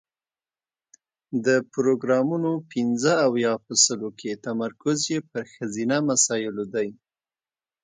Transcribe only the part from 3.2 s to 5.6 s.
اویا په سلو کې تمرکز یې پر